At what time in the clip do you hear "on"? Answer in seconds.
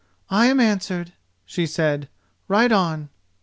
2.71-3.09